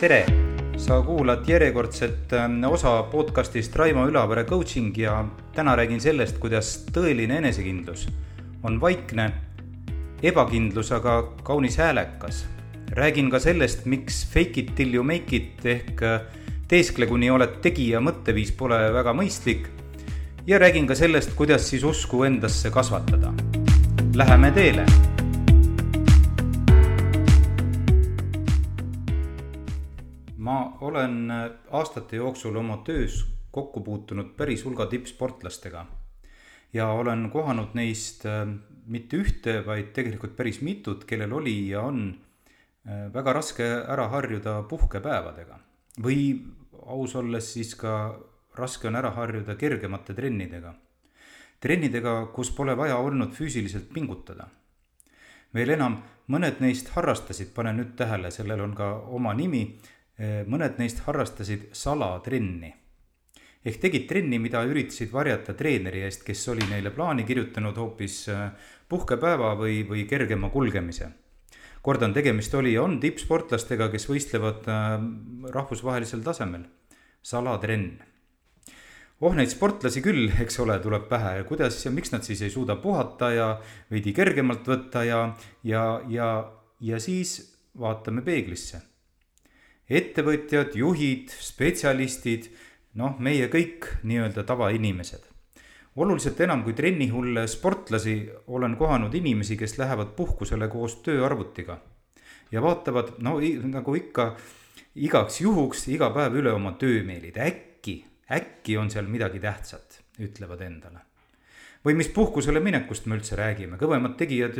tere! 0.00 0.24
sa 0.80 1.02
kuulad 1.02 1.44
järjekordset 1.48 2.32
ähm, 2.32 2.64
osa 2.64 3.02
podcastist 3.02 3.74
Raimo 3.76 4.06
Ülavere 4.08 4.44
coaching 4.44 4.96
ja 4.96 5.24
täna 5.52 5.74
räägin 5.76 6.00
sellest, 6.00 6.38
kuidas 6.40 6.70
tõeline 6.88 7.36
enesekindlus 7.36 8.06
on 8.64 8.78
vaikne, 8.80 9.26
ebakindlus 10.22 10.92
aga 10.96 11.18
kaunis 11.44 11.76
häälekas. 11.76 12.46
räägin 12.96 13.30
ka 13.30 13.38
sellest, 13.38 13.84
miks 13.84 14.24
fake 14.32 14.60
it 14.60 14.74
till 14.74 14.94
you 14.94 15.04
make 15.04 15.36
it 15.36 15.66
ehk 15.66 16.02
äh, 16.02 16.20
teeskle, 16.68 17.06
kuni 17.06 17.30
oled 17.30 17.60
tegija 17.60 18.00
mõtteviis 18.00 18.56
pole 18.56 18.80
väga 18.96 19.12
mõistlik. 19.12 19.68
ja 20.46 20.58
räägin 20.58 20.86
ka 20.86 20.94
sellest, 20.94 21.36
kuidas 21.36 21.68
siis 21.68 21.84
usku 21.84 22.24
endasse 22.24 22.70
kasvatada. 22.70 23.34
Läheme 24.14 24.50
teele 24.50 24.86
ma 30.50 30.76
olen 30.80 31.30
äh, 31.30 31.50
aastate 31.70 32.16
jooksul 32.16 32.56
oma 32.56 32.80
töös 32.86 33.22
kokku 33.54 33.80
puutunud 33.86 34.34
päris 34.36 34.64
hulga 34.64 34.86
tippsportlastega 34.90 35.84
ja 36.72 36.88
olen 36.88 37.28
kohanud 37.30 37.76
neist 37.78 38.26
äh, 38.26 38.46
mitte 38.86 39.20
ühte, 39.22 39.60
vaid 39.66 39.92
tegelikult 39.94 40.34
päris 40.38 40.60
mitut, 40.66 41.04
kellel 41.06 41.32
oli 41.38 41.56
ja 41.68 41.84
on 41.86 42.08
äh, 42.10 43.06
väga 43.14 43.34
raske 43.38 43.68
ära 43.94 44.08
harjuda 44.10 44.62
puhkepäevadega 44.70 45.60
või 46.02 46.22
aus 46.86 47.14
olles 47.20 47.52
siis 47.54 47.74
ka 47.78 47.94
raske 48.58 48.88
on 48.90 48.98
ära 48.98 49.12
harjuda 49.14 49.54
kergemate 49.54 50.14
trennidega. 50.14 50.74
trennidega, 51.60 52.14
kus 52.34 52.50
pole 52.56 52.74
vaja 52.76 52.96
olnud 52.96 53.34
füüsiliselt 53.36 53.92
pingutada. 53.94 54.48
veel 55.54 55.70
enam, 55.76 56.02
mõned 56.26 56.60
neist 56.60 56.88
harrastasid, 56.94 57.54
pane 57.54 57.72
nüüd 57.72 57.96
tähele, 57.96 58.30
sellel 58.30 58.60
on 58.60 58.74
ka 58.74 58.92
oma 59.18 59.34
nimi, 59.34 59.78
mõned 60.20 60.76
neist 60.78 61.00
harrastasid 61.06 61.70
salatrenni. 61.72 62.74
ehk 63.64 63.80
tegid 63.80 64.06
trenni, 64.08 64.38
mida 64.38 64.62
üritasid 64.64 65.10
varjata 65.12 65.52
treeneri 65.54 66.00
eest, 66.04 66.24
kes 66.24 66.48
oli 66.48 66.64
neile 66.68 66.90
plaani 66.90 67.24
kirjutanud 67.28 67.76
hoopis 67.76 68.28
eh, 68.28 68.50
puhkepäeva 68.88 69.54
või, 69.56 69.82
või 69.88 70.06
kergema 70.08 70.50
kulgemise. 70.50 71.10
kordan, 71.82 72.12
tegemist 72.12 72.54
oli 72.54 72.72
ja 72.72 72.82
on 72.82 73.00
tippsportlastega, 73.00 73.88
kes 73.88 74.08
võistlevad 74.08 74.68
eh, 74.68 74.98
rahvusvahelisel 75.56 76.22
tasemel. 76.22 76.64
salatrenn 77.22 78.00
oh, 79.20 79.34
neid 79.34 79.48
sportlasi 79.52 80.00
küll, 80.00 80.28
eks 80.40 80.60
ole, 80.60 80.78
tuleb 80.80 81.08
pähe 81.08 81.36
ja 81.40 81.44
kuidas 81.44 81.84
ja 81.84 81.90
miks 81.90 82.12
nad 82.12 82.24
siis 82.24 82.42
ei 82.42 82.50
suuda 82.50 82.76
puhata 82.76 83.32
ja 83.32 83.48
veidi 83.90 84.12
kergemalt 84.12 84.68
võtta 84.68 85.04
ja, 85.04 85.24
ja, 85.64 86.00
ja, 86.08 86.30
ja 86.80 87.00
siis 87.00 87.56
vaatame 87.78 88.22
peeglisse 88.22 88.89
ettevõtjad, 89.90 90.76
juhid, 90.78 91.32
spetsialistid, 91.34 92.48
noh, 93.00 93.18
meie 93.18 93.48
kõik 93.52 93.88
nii-öelda 94.06 94.44
tavainimesed. 94.46 95.26
oluliselt 95.96 96.40
enam 96.40 96.62
kui 96.62 96.72
trennihulle 96.72 97.46
sportlasi 97.50 98.30
olen 98.46 98.76
kohanud 98.76 99.14
inimesi, 99.14 99.56
kes 99.56 99.78
lähevad 99.78 100.14
puhkusele 100.16 100.68
koos 100.68 100.94
tööarvutiga 101.02 101.80
ja 102.52 102.62
vaatavad, 102.62 103.18
no 103.18 103.40
nagu 103.62 103.94
ikka, 103.94 104.36
igaks 104.94 105.40
juhuks 105.40 105.88
iga 105.88 106.10
päev 106.14 106.38
üle 106.38 106.52
oma 106.52 106.72
töömeilid, 106.72 107.36
äkki, 107.36 108.04
äkki 108.30 108.78
on 108.78 108.90
seal 108.90 109.10
midagi 109.10 109.42
tähtsat, 109.42 110.00
ütlevad 110.18 110.62
endale 110.62 111.10
või 111.84 111.96
mis 111.96 112.10
puhkusele 112.12 112.60
minekust 112.60 113.06
me 113.08 113.16
üldse 113.16 113.38
räägime, 113.38 113.78
kõvemad 113.80 114.16
tegijad 114.20 114.58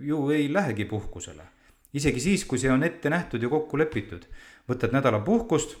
ju 0.00 0.22
ei 0.32 0.48
lähegi 0.52 0.86
puhkusele. 0.88 1.44
Isegi 1.92 2.20
siis, 2.20 2.44
kui 2.48 2.58
see 2.58 2.70
on 2.72 2.82
ette 2.82 3.10
nähtud 3.10 3.42
ja 3.42 3.48
kokku 3.52 3.78
lepitud 3.78 4.26
võtad 4.68 4.94
nädala 4.94 5.20
puhkust 5.24 5.76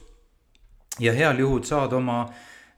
ja 1.00 1.12
heal 1.16 1.38
juhul 1.38 1.62
saad 1.66 1.92
oma 1.96 2.24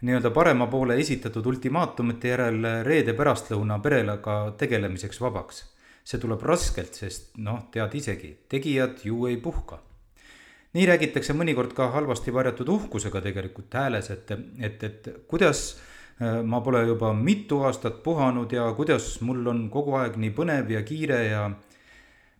nii-öelda 0.05 0.31
parema 0.31 0.67
poole 0.67 0.99
esitatud 1.01 1.47
ultimaatumite 1.47 2.35
järel 2.35 2.67
reede 2.85 3.15
pärastlõuna 3.17 3.81
perega 3.83 4.37
tegelemiseks 4.59 5.21
vabaks. 5.21 5.71
see 6.05 6.21
tuleb 6.21 6.43
raskelt, 6.45 6.93
sest 6.93 7.39
noh, 7.41 7.63
tead 7.73 7.95
isegi, 7.97 8.29
tegijad 8.49 8.99
ju 9.05 9.27
ei 9.27 9.37
puhka. 9.37 9.79
nii 10.75 10.87
räägitakse 10.87 11.33
mõnikord 11.33 11.73
ka 11.73 11.91
halvasti 11.91 12.33
varjatud 12.35 12.69
uhkusega 12.69 13.21
tegelikult 13.21 13.75
hääles, 13.75 14.11
et, 14.11 14.31
et, 14.59 14.85
et 14.85 15.09
kuidas 15.27 15.79
äh, 16.21 16.43
ma 16.43 16.61
pole 16.61 16.85
juba 16.87 17.13
mitu 17.13 17.63
aastat 17.65 18.03
puhanud 18.03 18.53
ja 18.53 18.73
kuidas 18.77 19.21
mul 19.21 19.47
on 19.47 19.71
kogu 19.71 19.95
aeg 19.95 20.17
nii 20.17 20.31
põnev 20.31 20.71
ja 20.71 20.83
kiire 20.83 21.25
ja 21.25 21.51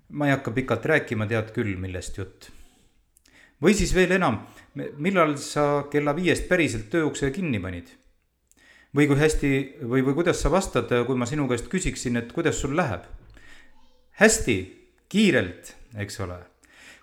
ma 0.09 0.29
ei 0.29 0.37
hakka 0.37 0.51
pikalt 0.51 0.85
rääkima, 0.87 1.27
tead 1.27 1.55
küll, 1.57 1.77
millest 1.81 2.19
jutt 2.19 2.51
või 3.65 3.75
siis 3.77 3.95
veel 3.97 4.13
enam, 4.17 4.41
millal 4.75 5.37
sa 5.41 5.87
kella 5.93 6.15
viiest 6.17 6.49
päriselt 6.51 6.91
tööukse 6.93 7.31
kinni 7.35 7.61
panid? 7.63 7.93
või 8.95 9.09
kui 9.11 9.19
hästi 9.19 9.49
või, 9.83 10.05
või 10.07 10.15
kuidas 10.15 10.39
sa 10.43 10.53
vastad, 10.53 10.93
kui 11.07 11.17
ma 11.19 11.27
sinu 11.27 11.49
käest 11.51 11.67
küsiksin, 11.71 12.21
et 12.21 12.33
kuidas 12.33 12.61
sul 12.61 12.77
läheb? 12.79 13.07
hästi, 14.21 14.57
kiirelt, 15.11 15.75
eks 15.99 16.21
ole. 16.23 16.39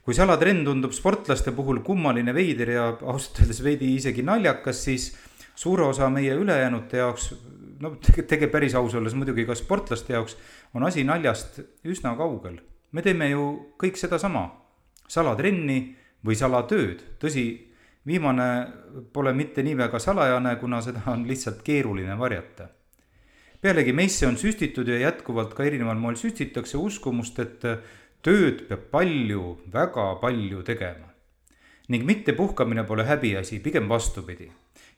kui 0.05 0.15
salatrenn 0.17 0.63
tundub 0.65 0.95
sportlaste 0.95 1.51
puhul 1.51 1.81
kummaline, 1.85 2.33
veider 2.33 2.69
ja 2.77 2.87
ausalt 3.01 3.43
öeldes 3.43 3.63
veidi 3.63 3.95
isegi 3.97 4.23
naljakas, 4.23 4.83
siis 4.85 5.11
suure 5.55 5.83
osa 5.85 6.09
meie 6.09 6.33
ülejäänute 6.35 6.97
jaoks, 7.03 7.33
no 7.81 7.95
tege, 8.01 8.23
tege 8.23 8.47
päris 8.47 8.75
aus 8.75 8.95
olles 8.95 9.13
muidugi 9.17 9.45
ka 9.45 9.55
sportlaste 9.55 10.15
jaoks, 10.15 10.37
on 10.73 10.87
asi 10.87 11.03
naljast 11.03 11.59
üsna 11.83 12.15
kaugel. 12.17 12.61
Me 12.91 13.01
teeme 13.01 13.29
ju 13.29 13.43
kõik 13.79 13.97
sedasama, 13.99 14.45
salatrenni 15.07 15.79
või 16.25 16.37
salatööd, 16.37 17.03
tõsi, 17.19 17.45
viimane 18.07 18.47
pole 19.13 19.33
mitte 19.33 19.63
nii 19.63 19.77
väga 19.77 19.99
salajane, 19.99 20.55
kuna 20.59 20.81
seda 20.81 21.03
on 21.13 21.25
lihtsalt 21.27 21.61
keeruline 21.63 22.17
varjata. 22.17 22.69
pealegi 23.61 23.93
meisse 23.93 24.27
on 24.27 24.37
süstitud 24.37 24.87
ja 24.87 24.97
jätkuvalt 24.97 25.53
ka 25.53 25.63
erineval 25.63 25.97
moel 25.97 26.15
süstitakse 26.15 26.77
uskumust, 26.77 27.39
et 27.39 27.61
tööd 28.21 28.65
peab 28.67 28.89
palju, 28.91 29.57
väga 29.73 30.15
palju 30.21 30.63
tegema. 30.63 31.07
ning 31.89 32.05
mitte 32.05 32.33
puhkamine 32.33 32.83
pole 32.83 33.03
häbiasi, 33.03 33.59
pigem 33.59 33.89
vastupidi. 33.89 34.51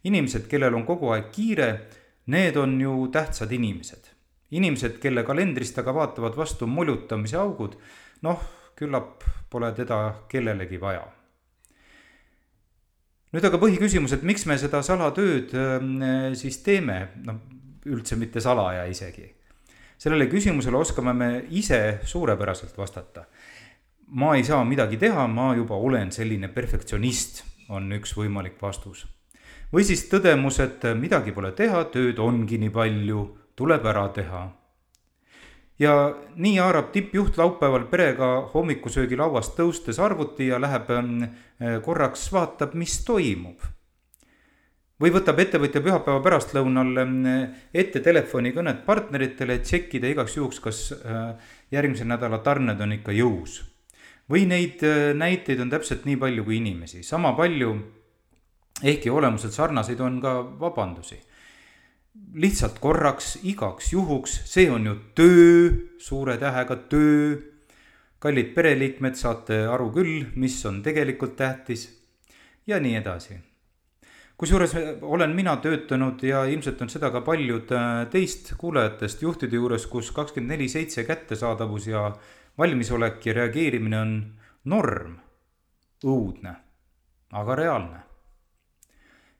inimesed, 0.04 0.48
kellel 0.48 0.76
on 0.76 0.86
kogu 0.86 1.10
aeg 1.10 1.32
kiire, 1.32 1.82
need 2.28 2.58
on 2.58 2.82
ju 2.82 3.08
tähtsad 3.12 3.52
inimesed. 3.52 4.13
Inimesed, 4.54 5.00
kelle 5.02 5.24
kalendrist 5.24 5.78
aga 5.82 5.94
vaatavad 5.96 6.38
vastu 6.38 6.68
molutamise 6.70 7.38
augud, 7.42 7.76
noh, 8.26 8.46
küllap 8.78 9.26
pole 9.50 9.72
teda 9.78 10.00
kellelegi 10.30 10.80
vaja. 10.82 11.04
nüüd 13.34 13.46
aga 13.50 13.58
põhiküsimus, 13.58 14.14
et 14.14 14.24
miks 14.24 14.46
me 14.46 14.58
seda 14.62 14.84
salatööd 14.86 15.54
ähm, 15.58 16.00
siis 16.38 16.60
teeme, 16.66 17.08
noh 17.26 17.42
üldse 17.86 18.16
mitte 18.16 18.42
salaja 18.42 18.86
isegi. 18.86 19.36
sellele 19.98 20.28
küsimusele 20.28 20.78
oskame 20.78 21.14
me 21.14 21.46
ise 21.50 22.00
suurepäraselt 22.04 22.78
vastata. 22.78 23.26
ma 24.08 24.36
ei 24.36 24.44
saa 24.44 24.64
midagi 24.64 24.98
teha, 24.98 25.28
ma 25.28 25.56
juba 25.56 25.76
olen 25.76 26.12
selline 26.12 26.48
perfektsionist, 26.48 27.44
on 27.70 27.92
üks 27.92 28.16
võimalik 28.18 28.62
vastus. 28.62 29.06
või 29.74 29.84
siis 29.84 30.08
tõdemus, 30.10 30.60
et 30.60 30.84
midagi 30.96 31.32
pole 31.32 31.52
teha, 31.52 31.84
tööd 31.86 32.20
ongi 32.20 32.58
nii 32.58 32.70
palju, 32.70 33.38
tuleb 33.56 33.86
ära 33.86 34.08
teha 34.16 34.44
ja 35.80 35.94
nii 36.36 36.58
haarab 36.58 36.92
tippjuht 36.94 37.38
laupäeval 37.38 37.88
perega 37.92 38.30
hommikusöögilauast 38.54 39.56
tõustes 39.58 40.00
arvuti 40.02 40.48
ja 40.52 40.60
läheb 40.62 40.92
ähm, 40.94 41.24
äh, 41.24 41.80
korraks 41.84 42.28
vaatab, 42.34 42.76
mis 42.78 43.00
toimub. 43.06 43.62
või 45.02 45.10
võtab 45.12 45.40
ettevõtja 45.42 45.82
pühapäeva 45.84 46.22
pärastlõunal 46.24 47.02
ähm, 47.02 47.26
ette 47.74 48.00
telefonikõned 48.00 48.86
partneritele, 48.86 49.58
et 49.58 49.66
tšekkida 49.68 50.14
igaks 50.14 50.38
juhuks, 50.38 50.60
kas 50.64 50.86
äh, 50.94 51.34
järgmise 51.72 52.06
nädala 52.06 52.40
tarned 52.46 52.82
on 52.82 53.00
ikka 53.00 53.12
jõus. 53.12 53.64
või 54.30 54.46
neid 54.48 54.84
äh, 54.86 55.12
näiteid 55.18 55.60
on 55.60 55.70
täpselt 55.74 56.06
nii 56.06 56.18
palju 56.18 56.44
kui 56.44 56.58
inimesi, 56.62 57.04
sama 57.04 57.34
palju, 57.34 57.76
ehkki 58.84 59.10
olemuselt 59.10 59.54
sarnaseid, 59.54 60.00
on 60.00 60.22
ka 60.22 60.40
vabandusi 60.60 61.20
lihtsalt 62.34 62.78
korraks, 62.82 63.38
igaks 63.44 63.94
juhuks, 63.94 64.36
see 64.50 64.70
on 64.72 64.86
ju 64.86 64.96
töö, 65.16 65.72
suure 65.98 66.38
tähega 66.38 66.76
töö. 66.90 67.42
kallid 68.24 68.54
pereliikmed, 68.56 69.18
saate 69.20 69.66
aru 69.68 69.90
küll, 69.92 70.30
mis 70.40 70.56
on 70.66 70.78
tegelikult 70.84 71.36
tähtis 71.36 71.90
ja 72.68 72.80
nii 72.80 72.96
edasi. 72.96 73.40
kusjuures 74.38 74.76
olen 75.02 75.36
mina 75.36 75.58
töötanud 75.58 76.24
ja 76.24 76.46
ilmselt 76.46 76.82
on 76.82 76.90
seda 76.90 77.12
ka 77.12 77.22
paljud 77.22 77.72
äh, 77.72 78.08
teist 78.10 78.54
kuulajatest 78.58 79.22
juhtide 79.22 79.56
juures, 79.56 79.86
kus 79.88 80.12
kakskümmend 80.12 80.56
neli 80.56 80.70
seitse 80.70 81.04
kättesaadavus 81.04 81.88
ja 81.88 82.12
valmisolek 82.58 83.26
ja 83.26 83.34
reageerimine 83.34 84.00
on 84.00 84.16
norm, 84.66 85.18
õudne, 86.06 86.56
aga 87.32 87.56
reaalne. 87.56 88.04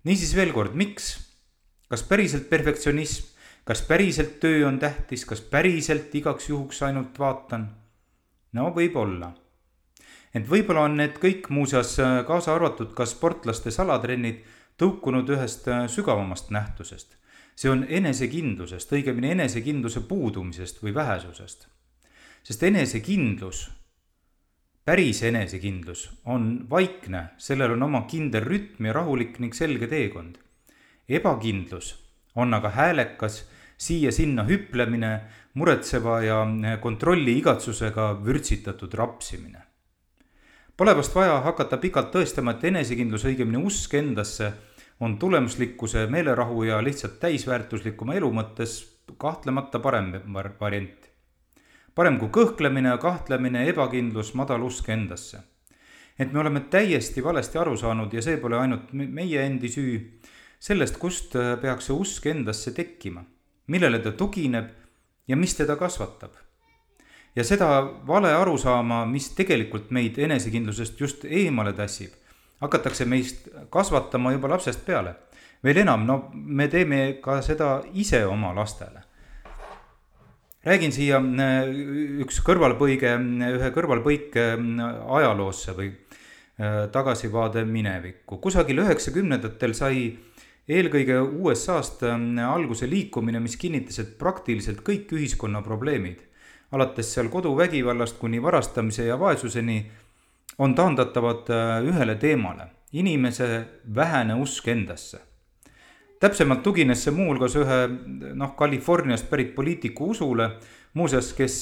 niisiis 0.04 0.36
veel 0.36 0.52
kord, 0.54 0.76
miks 0.76 1.33
kas 1.90 2.04
päriselt 2.04 2.50
perfektsionism, 2.50 3.30
kas 3.64 3.82
päriselt 3.88 4.40
töö 4.40 4.68
on 4.68 4.80
tähtis, 4.80 5.26
kas 5.26 5.42
päriselt 5.42 6.16
igaks 6.16 6.50
juhuks 6.50 6.84
ainult 6.84 7.20
vaatan? 7.20 7.70
no 8.54 8.70
võib-olla. 8.76 9.34
ent 10.34 10.50
võib-olla 10.50 10.88
on 10.88 10.98
need 10.98 11.20
kõik 11.22 11.50
muuseas, 11.50 11.96
kaasa 12.28 12.56
arvatud 12.56 12.94
ka 12.94 13.06
sportlaste 13.06 13.72
salatrennid, 13.72 14.42
tõukunud 14.78 15.30
ühest 15.30 15.70
sügavamast 15.88 16.52
nähtusest. 16.52 17.16
see 17.56 17.70
on 17.70 17.86
enesekindlusest, 17.90 18.92
õigemini 18.92 19.32
enesekindluse 19.32 20.02
puudumisest 20.02 20.84
või 20.84 20.94
vähesusest. 20.94 21.68
sest 22.44 22.64
enesekindlus 22.64 23.70
päris 24.86 25.24
enesekindlus 25.24 26.10
on 26.26 26.68
vaikne, 26.70 27.26
sellel 27.38 27.76
on 27.78 27.84
oma 27.84 28.04
kindel 28.10 28.44
rütm 28.44 28.90
ja 28.90 28.94
rahulik 28.94 29.40
ning 29.40 29.56
selge 29.56 29.88
teekond. 29.88 30.38
Ebakindlus 31.10 31.94
on 32.36 32.54
aga 32.54 32.70
häälekas, 32.70 33.44
siia-sinna 33.78 34.46
hüplemine, 34.48 35.12
muretseva 35.54 36.22
ja 36.24 36.40
kontrolli 36.82 37.38
igatsusega 37.38 38.08
vürtsitatud 38.26 38.94
rapsimine. 38.94 39.62
Pole 40.78 40.96
vast 40.98 41.16
vaja 41.16 41.38
hakata 41.46 41.78
pikalt 41.78 42.10
tõestama, 42.16 42.56
et 42.56 42.64
enesekindlus, 42.72 43.28
õigemini 43.30 43.62
usk 43.62 43.94
endasse, 43.94 44.52
on 45.00 45.20
tulemuslikkuse, 45.22 46.08
meelerahu 46.10 46.64
ja 46.70 46.82
lihtsalt 46.82 47.20
täisväärtuslikuma 47.22 48.18
elu 48.18 48.32
mõttes 48.34 48.80
kahtlemata 49.22 49.80
parem 49.84 50.16
variant 50.60 51.14
parem 51.96 52.18
kui 52.22 52.32
kõhklemine, 52.34 52.94
kahtlemine, 53.02 53.68
ebakindlus, 53.70 54.34
madal 54.38 54.66
usk 54.66 54.90
endasse. 54.90 55.44
et 56.20 56.34
me 56.34 56.40
oleme 56.40 56.60
täiesti 56.70 57.24
valesti 57.24 57.58
aru 57.58 57.72
saanud 57.78 58.12
ja 58.14 58.22
see 58.22 58.38
pole 58.38 58.54
ainult 58.54 58.92
meie 58.94 59.46
endi 59.46 59.70
süü, 59.70 59.96
sellest, 60.64 60.98
kust 61.02 61.36
äh, 61.36 61.56
peaks 61.62 61.90
see 61.90 61.98
usk 61.98 62.30
endasse 62.32 62.72
tekkima, 62.76 63.24
millele 63.74 64.00
ta 64.04 64.14
tugineb 64.16 64.72
ja 65.28 65.38
mis 65.40 65.56
teda 65.58 65.76
kasvatab. 65.80 66.32
ja 67.36 67.44
seda 67.44 67.68
vale 68.08 68.34
arusaama, 68.38 69.06
mis 69.06 69.32
tegelikult 69.36 69.92
meid 69.92 70.18
enesekindlusest 70.18 71.00
just 71.00 71.26
eemale 71.26 71.74
tassib, 71.74 72.14
hakatakse 72.62 73.06
meist 73.06 73.50
kasvatama 73.70 74.32
juba 74.32 74.54
lapsest 74.56 74.86
peale. 74.86 75.16
veel 75.64 75.78
enam, 75.84 76.06
no 76.06 76.30
me 76.34 76.68
teeme 76.68 77.18
ka 77.24 77.42
seda 77.42 77.82
ise 77.94 78.26
oma 78.26 78.54
lastele 78.56 79.04
räägin 80.64 80.94
siia 80.96 81.20
äh, 81.20 81.68
üks 82.24 82.40
kõrvalpõige, 82.40 83.18
ühe 83.52 83.72
kõrvalpõike 83.76 84.46
äh, 84.56 84.88
ajaloosse 85.20 85.76
või 85.76 85.92
tagasivaade 86.94 87.64
minevikku. 87.66 88.38
kusagil 88.38 88.78
üheksakümnendatel 88.84 89.72
sai 89.74 90.04
eelkõige 90.68 91.20
USA-st 91.22 92.06
alguse 92.48 92.88
liikumine, 92.90 93.40
mis 93.44 93.58
kinnitas, 93.60 94.00
et 94.00 94.16
praktiliselt 94.20 94.80
kõik 94.86 95.12
ühiskonna 95.18 95.62
probleemid, 95.66 96.22
alates 96.72 97.12
seal 97.14 97.30
koduvägivallast 97.34 98.18
kuni 98.22 98.42
varastamise 98.42 99.06
ja 99.10 99.20
vaesuseni, 99.20 99.82
on 100.64 100.76
taandatavad 100.76 101.50
ühele 101.90 102.16
teemale, 102.22 102.70
inimese 102.94 103.48
vähene 103.96 104.38
usk 104.40 104.68
endasse 104.70 105.22
täpsemalt 106.24 106.62
tugines 106.64 107.02
see 107.04 107.12
muuhulgas 107.12 107.58
ühe 107.60 107.80
noh, 108.40 108.54
Californiast 108.60 109.28
pärit 109.28 109.52
poliitiku 109.56 110.12
usule, 110.14 110.48
muuseas, 110.96 111.34
kes 111.36 111.58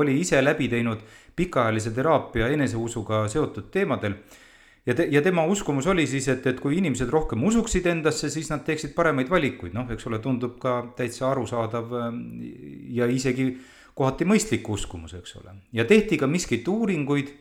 oli 0.00 0.16
ise 0.22 0.40
läbi 0.44 0.70
teinud 0.72 1.02
pikaajalise 1.36 1.92
teraapia 1.96 2.48
eneseusuga 2.54 3.26
seotud 3.28 3.68
teemadel. 3.72 4.16
Ja 4.86 4.94
te, 4.94 5.08
ja 5.10 5.22
tema 5.22 5.44
uskumus 5.50 5.86
oli 5.90 6.06
siis, 6.06 6.28
et, 6.32 6.46
et 6.46 6.60
kui 6.62 6.78
inimesed 6.78 7.10
rohkem 7.12 7.42
usuksid 7.48 7.86
endasse, 7.90 8.30
siis 8.32 8.50
nad 8.52 8.62
teeksid 8.66 8.94
paremaid 8.96 9.30
valikuid, 9.30 9.74
noh, 9.74 9.88
eks 9.92 10.06
ole, 10.10 10.20
tundub 10.22 10.58
ka 10.62 10.78
täitsa 10.98 11.30
arusaadav 11.30 11.96
ähm, 12.00 12.22
ja 12.94 13.08
isegi 13.10 13.50
kohati 13.96 14.28
mõistlik 14.28 14.68
uskumus, 14.70 15.16
eks 15.18 15.36
ole. 15.40 15.56
ja 15.72 15.84
tehti 15.88 16.20
ka 16.20 16.28
miskit 16.30 16.68
uuringuid, 16.68 17.32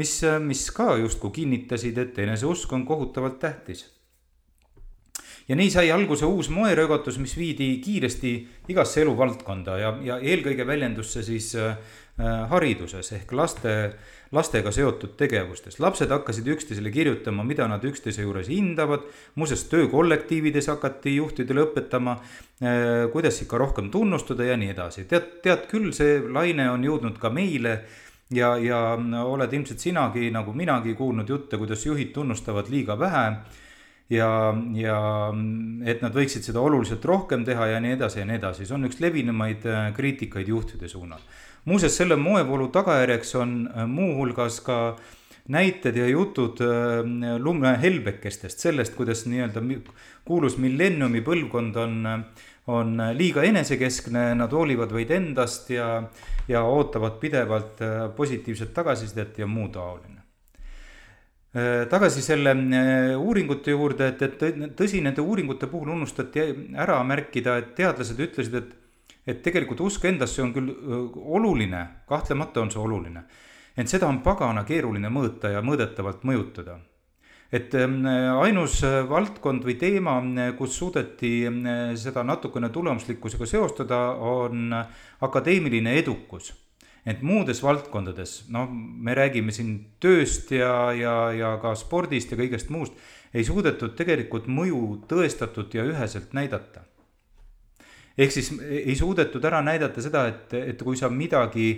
mis, 0.00 0.18
mis 0.42 0.66
ka 0.74 0.94
justkui 1.00 1.42
kinnitasid, 1.42 1.98
et 1.98 2.18
eneseusk 2.24 2.72
on 2.72 2.86
kohutavalt 2.88 3.40
tähtis 3.42 3.86
ja 5.48 5.56
nii 5.56 5.70
sai 5.70 5.90
alguse 5.90 6.26
uus 6.26 6.50
moeröögatus, 6.50 7.18
mis 7.18 7.36
viidi 7.38 7.72
kiiresti 7.84 8.34
igasse 8.68 9.02
eluvaldkonda 9.02 9.78
ja, 9.78 9.94
ja 10.04 10.18
eelkõige 10.18 10.66
väljendus 10.66 11.14
see 11.16 11.26
siis 11.26 11.54
äh, 11.58 11.76
hariduses 12.50 13.12
ehk 13.16 13.32
laste, 13.32 13.74
lastega 14.32 14.72
seotud 14.74 15.16
tegevustes. 15.18 15.78
lapsed 15.80 16.10
hakkasid 16.10 16.46
üksteisele 16.54 16.90
kirjutama, 16.90 17.44
mida 17.44 17.66
nad 17.68 17.84
üksteise 17.84 18.22
juures 18.22 18.48
hindavad. 18.48 19.06
muuseas, 19.34 19.64
töökollektiivides 19.64 20.66
hakati 20.66 21.16
juhtidele 21.16 21.64
õpetama 21.68 22.18
äh,, 22.18 23.08
kuidas 23.12 23.42
ikka 23.42 23.58
rohkem 23.58 23.90
tunnustada 23.90 24.44
ja 24.44 24.56
nii 24.56 24.70
edasi. 24.70 25.04
tead, 25.04 25.40
tead 25.42 25.66
küll, 25.70 25.92
see 25.92 26.20
laine 26.20 26.70
on 26.70 26.84
jõudnud 26.84 27.18
ka 27.18 27.30
meile 27.30 27.80
ja, 28.30 28.56
ja 28.58 28.98
oled 29.24 29.52
ilmselt 29.52 29.80
sinagi 29.80 30.30
nagu 30.30 30.52
minagi 30.52 30.94
kuulnud 30.94 31.28
jutte, 31.28 31.58
kuidas 31.58 31.86
juhid 31.86 32.12
tunnustavad 32.12 32.68
liiga 32.70 32.98
vähe 32.98 33.26
ja, 34.10 34.30
ja 34.74 34.98
et 35.86 36.02
nad 36.02 36.14
võiksid 36.14 36.44
seda 36.46 36.62
oluliselt 36.62 37.04
rohkem 37.06 37.44
teha 37.46 37.70
ja 37.74 37.78
nii 37.82 37.94
edasi 37.96 38.22
ja 38.22 38.26
nii 38.28 38.40
edasi, 38.40 38.66
see 38.66 38.76
on 38.76 38.88
üks 38.90 39.00
levinumaid 39.02 39.64
äh, 39.70 39.86
kriitikaid 39.96 40.50
juhtide 40.50 40.90
suunal. 40.90 41.22
muuseas, 41.64 41.96
selle 41.96 42.16
moevoolu 42.16 42.68
tagajärjeks 42.74 43.34
on 43.38 43.56
äh, 43.68 43.86
muuhulgas 43.86 44.60
ka 44.66 44.96
näited 45.50 45.96
ja 45.96 46.06
jutud 46.08 46.60
äh, 46.66 47.38
lumehelbekestest, 47.38 48.58
sellest, 48.58 48.94
kuidas 48.98 49.26
nii-öelda 49.30 49.62
kuulus 50.24 50.58
millenniumi 50.58 51.22
põlvkond 51.26 51.76
on, 51.76 52.24
on 52.66 53.02
liiga 53.16 53.42
enesekeskne, 53.46 54.34
nad 54.34 54.52
hoolivad 54.52 54.92
vaid 54.94 55.10
endast 55.14 55.70
ja, 55.70 56.02
ja 56.48 56.62
ootavad 56.62 57.18
pidevalt 57.22 57.82
positiivset 58.16 58.74
tagasisidet 58.74 59.38
ja 59.38 59.46
muu 59.46 59.68
taoline. 59.68 60.19
Äh, 61.52 61.88
tagasi 61.90 62.22
selle 62.22 62.50
äh, 62.50 63.16
uuringute 63.18 63.72
juurde, 63.72 64.12
et, 64.12 64.20
et 64.22 64.74
tõsi, 64.78 65.00
nende 65.02 65.18
uuringute 65.18 65.66
puhul 65.66 65.88
unustati 65.96 66.44
ära 66.78 67.00
märkida, 67.02 67.56
et 67.58 67.72
teadlased 67.74 68.22
ütlesid, 68.22 68.54
et, 68.54 69.16
et 69.26 69.40
tegelikult 69.42 69.82
usk 69.82 70.06
endasse 70.06 70.44
on 70.44 70.52
küll 70.54 70.70
äh, 70.70 71.18
oluline, 71.40 71.80
kahtlemata 72.06 72.62
on 72.62 72.70
see 72.70 72.78
oluline. 72.78 73.24
ent 73.74 73.90
seda 73.90 74.06
on 74.06 74.22
pagana 74.22 74.62
keeruline 74.68 75.10
mõõta 75.10 75.50
ja 75.50 75.58
mõõdetavalt 75.62 76.22
mõjutada. 76.22 76.78
et 77.50 77.74
ähm, 77.74 78.06
ainus 78.06 78.82
valdkond 79.10 79.64
või 79.66 79.74
teema, 79.74 80.20
kus 80.58 80.78
suudeti 80.78 81.48
seda 81.96 82.22
natukene 82.22 82.68
tulemuslikkusega 82.68 83.46
seostada, 83.46 83.98
on 84.14 84.70
akadeemiline 85.20 85.98
edukus 85.98 86.52
ent 87.08 87.22
muudes 87.24 87.62
valdkondades, 87.64 88.44
noh, 88.52 88.68
me 88.70 89.14
räägime 89.16 89.54
siin 89.54 89.72
tööst 90.02 90.52
ja, 90.52 90.90
ja, 90.96 91.14
ja 91.36 91.54
ka 91.62 91.74
spordist 91.78 92.32
ja 92.32 92.38
kõigest 92.40 92.72
muust, 92.72 92.96
ei 93.34 93.46
suudetud 93.46 93.94
tegelikult 93.98 94.50
mõju 94.50 94.82
tõestatud 95.10 95.72
ja 95.74 95.86
üheselt 95.86 96.34
näidata. 96.36 96.84
ehk 98.18 98.32
siis 98.32 98.52
ei 98.60 98.94
suudetud 98.96 99.44
ära 99.44 99.62
näidata 99.62 100.02
seda, 100.02 100.26
et, 100.28 100.52
et 100.54 100.82
kui 100.82 100.96
sa 100.96 101.08
midagi 101.08 101.70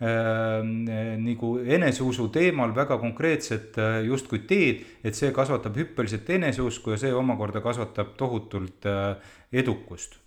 äh, 0.00 0.60
nagu 1.22 1.56
eneseusu 1.64 2.28
teemal 2.28 2.74
väga 2.76 2.98
konkreetset 2.98 3.78
äh, 3.78 4.02
justkui 4.04 4.44
teed, 4.50 4.84
et 5.04 5.14
see 5.14 5.32
kasvatab 5.32 5.76
hüppeliselt 5.76 6.28
eneseusku 6.30 6.92
ja 6.92 7.00
see 7.00 7.14
omakorda 7.14 7.64
kasvatab 7.64 8.16
tohutult 8.18 8.84
äh, 8.90 9.16
edukust 9.52 10.20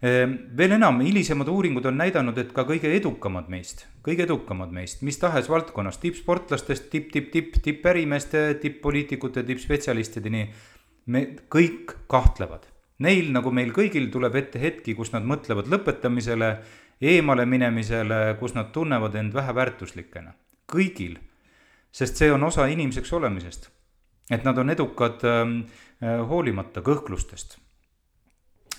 veel 0.00 0.76
enam, 0.76 1.00
hilisemad 1.02 1.48
uuringud 1.50 1.86
on 1.90 1.96
näidanud, 1.98 2.36
et 2.38 2.52
ka 2.54 2.62
kõige 2.68 2.90
edukamad 2.94 3.48
meist, 3.50 3.86
kõige 4.06 4.28
edukamad 4.28 4.70
meist, 4.74 5.02
mis 5.02 5.18
tahes 5.18 5.50
valdkonnas, 5.50 5.98
tippsportlastest 5.98 6.86
tipp, 6.92 7.10
tipp, 7.12 7.32
tipp, 7.32 7.58
tippärimeeste, 7.64 8.60
tipp-poliitikute, 8.62 9.42
tippspetsialistideni, 9.48 10.44
me 11.10 11.24
kõik 11.50 11.96
kahtlevad. 12.10 12.68
Neil, 13.02 13.32
nagu 13.34 13.50
meil 13.54 13.72
kõigil, 13.74 14.08
tuleb 14.10 14.38
ette 14.38 14.62
hetki, 14.62 14.94
kus 14.94 15.10
nad 15.14 15.26
mõtlevad 15.26 15.70
lõpetamisele, 15.70 16.54
eemale 17.02 17.46
minemisele, 17.46 18.36
kus 18.38 18.54
nad 18.54 18.70
tunnevad 18.74 19.14
end 19.18 19.34
väheväärtuslikena. 19.34 20.34
kõigil, 20.68 21.16
sest 21.90 22.16
see 22.20 22.32
on 22.32 22.44
osa 22.44 22.66
inimeseks 22.66 23.12
olemisest. 23.12 23.70
et 24.30 24.44
nad 24.44 24.58
on 24.58 24.70
edukad 24.70 25.24
äh, 25.24 25.64
hoolimata 26.28 26.82
kõhklustest 26.82 27.58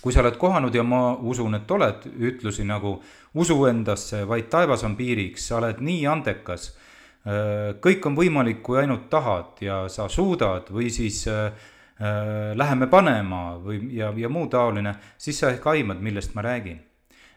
kui 0.01 0.13
sa 0.13 0.23
oled 0.23 0.37
kohanud 0.39 0.75
ja 0.75 0.83
ma 0.83 1.13
usun, 1.15 1.57
et 1.59 1.71
oled 1.71 2.05
ütlusi 2.31 2.65
nagu 2.67 2.95
usu 3.39 3.57
endasse, 3.69 4.23
vaid 4.27 4.47
taevas 4.51 4.83
on 4.87 4.95
piiriks, 4.99 5.49
sa 5.49 5.59
oled 5.59 5.81
nii 5.83 6.05
andekas. 6.07 6.69
Äh, 7.27 7.75
kõik 7.83 8.05
on 8.07 8.15
võimalik, 8.15 8.61
kui 8.63 8.79
ainult 8.79 9.09
tahad 9.11 9.59
ja 9.63 9.81
sa 9.91 10.07
suudad 10.09 10.69
või 10.71 10.87
siis 10.93 11.25
äh, 11.27 11.49
äh, 11.99 12.53
läheme 12.55 12.87
panema 12.87 13.57
või, 13.59 13.81
ja, 13.97 14.13
ja 14.15 14.29
muu 14.31 14.47
taoline, 14.47 14.95
siis 15.17 15.41
sa 15.41 15.51
ehk 15.51 15.67
aimad, 15.67 15.99
millest 16.01 16.35
ma 16.35 16.45
räägin. 16.47 16.79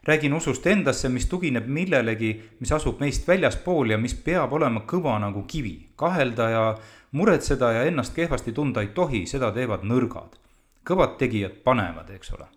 räägin 0.07 0.35
usust 0.35 0.67
endasse, 0.67 1.09
mis 1.09 1.27
tugineb 1.27 1.67
millelegi, 1.67 2.33
mis 2.61 2.73
asub 2.73 3.01
meist 3.01 3.27
väljaspool 3.29 3.91
ja 3.91 3.99
mis 3.99 4.15
peab 4.15 4.53
olema 4.53 4.81
kõva 4.87 5.19
nagu 5.19 5.43
kivi. 5.47 5.89
kahelda 5.97 6.51
ja 6.51 6.79
muretseda 7.11 7.73
ja 7.73 7.83
ennast 7.85 8.15
kehvasti 8.15 8.53
tunda 8.53 8.81
ei 8.81 8.95
tohi, 8.95 9.27
seda 9.27 9.51
teevad 9.53 9.83
nõrgad 9.83 10.42
kõvad 10.87 11.17
tegijad 11.21 11.63
panevad, 11.65 12.11
eks 12.17 12.35
ole. 12.37 12.49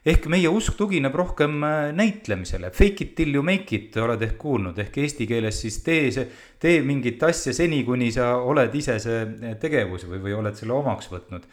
ehk 0.00 0.30
meie 0.32 0.48
usk 0.48 0.78
tugineb 0.78 1.14
rohkem 1.14 1.58
äh, 1.64 1.90
näitlemisele, 1.92 2.70
fake 2.72 3.04
it 3.04 3.10
till 3.18 3.34
you 3.34 3.42
make 3.44 3.76
it, 3.76 3.96
oled 4.00 4.22
ehk 4.24 4.38
kuulnud, 4.40 4.78
ehk 4.80 4.96
eesti 5.02 5.26
keeles 5.28 5.58
siis 5.60 5.76
tee 5.84 6.06
see, 6.14 6.24
tee 6.58 6.78
mingit 6.80 7.20
asja 7.22 7.52
seni, 7.52 7.82
kuni 7.84 8.08
sa 8.14 8.30
oled 8.40 8.74
ise 8.74 8.96
see 9.02 9.18
äh, 9.26 9.58
tegevus 9.60 10.06
või, 10.08 10.22
või 10.24 10.38
oled 10.38 10.56
selle 10.56 10.72
omaks 10.78 11.10
võtnud. 11.12 11.44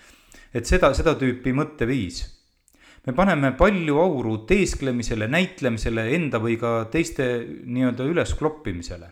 et 0.54 0.66
seda, 0.66 0.94
seda 0.96 1.18
tüüpi 1.20 1.52
mõtteviis. 1.54 2.24
me 3.06 3.14
paneme 3.14 3.52
palju 3.52 4.00
auru 4.00 4.38
teesklemisele, 4.48 5.28
näitlemisele, 5.28 6.08
enda 6.16 6.40
või 6.40 6.56
ka 6.58 6.88
teiste 6.92 7.28
nii-öelda 7.66 8.08
üleskloppimisele. 8.14 9.12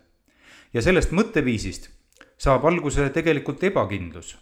ja 0.73 0.81
sellest 0.81 1.11
mõtteviisist 1.11 1.91
saab 2.37 2.65
alguse 2.71 3.09
tegelikult 3.09 3.63
ebakindlus 3.63 4.37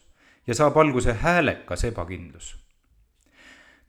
ja 0.47 0.55
saab 0.55 0.77
alguse 0.77 1.13
häälekas 1.13 1.83
ebakindlus 1.83 2.63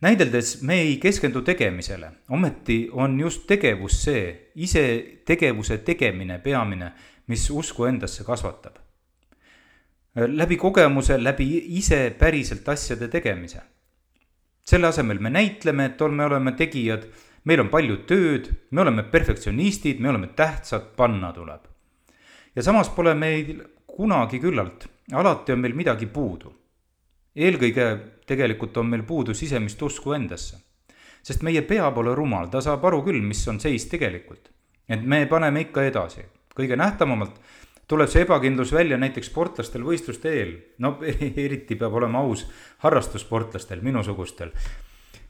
näideldes 0.05 0.63
me 0.63 0.75
ei 0.81 0.97
keskendu 1.01 1.43
tegemisele, 1.43 2.11
ometi 2.31 2.89
on 2.93 3.19
just 3.21 3.47
tegevus 3.47 4.03
see, 4.05 4.25
ise 4.55 4.85
tegevuse 5.27 5.79
tegemine 5.87 6.39
peamine, 6.45 6.93
mis 7.27 7.47
usku 7.51 7.87
endasse 7.89 8.25
kasvatab. 8.25 8.77
läbi 10.15 10.57
kogemuse, 10.57 11.17
läbi 11.25 11.47
ise 11.79 12.15
päriselt 12.19 12.69
asjade 12.69 13.09
tegemise. 13.09 13.63
selle 14.65 14.87
asemel 14.87 15.19
me 15.19 15.31
näitleme, 15.31 15.85
et 15.85 16.01
me 16.11 16.25
oleme 16.25 16.53
tegijad, 16.53 17.07
meil 17.45 17.61
on 17.61 17.69
palju 17.69 17.97
tööd, 17.97 18.49
me 18.71 18.81
oleme 18.81 19.03
perfektsionistid, 19.03 20.01
me 20.01 20.09
oleme 20.09 20.27
tähtsad, 20.27 20.93
panna 20.97 21.33
tuleb. 21.33 21.61
ja 22.57 22.63
samas 22.63 22.89
pole 22.89 23.15
meil 23.15 23.65
kunagi 23.87 24.41
küllalt, 24.41 24.89
alati 25.13 25.53
on 25.53 25.61
meil 25.61 25.75
midagi 25.75 26.07
puudu 26.07 26.53
eelkõige 27.35 27.87
tegelikult 28.29 28.77
on 28.79 28.89
meil 28.93 29.03
puudu 29.07 29.35
sisemist 29.35 29.83
usku 29.83 30.15
endasse. 30.15 30.61
sest 31.25 31.43
meie 31.43 31.63
pea 31.63 31.91
pole 31.91 32.15
rumal, 32.15 32.51
ta 32.53 32.61
saab 32.61 32.85
aru 32.85 33.01
küll, 33.03 33.23
mis 33.23 33.41
on 33.49 33.61
seis 33.61 33.87
tegelikult. 33.89 34.51
et 34.89 35.03
me 35.03 35.27
paneme 35.27 35.61
ikka 35.61 35.85
edasi, 35.85 36.25
kõige 36.55 36.77
nähtavamalt 36.77 37.41
tuleb 37.89 38.09
see 38.09 38.23
ebakindlus 38.23 38.73
välja 38.73 38.97
näiteks 38.97 39.27
sportlastel 39.27 39.83
võistluste 39.83 40.31
eel, 40.31 40.57
no 40.79 40.99
eriti 41.47 41.77
peab 41.77 41.95
olema 41.95 42.21
aus 42.21 42.47
harrastussportlastel, 42.79 43.83
minusugustel 43.83 44.53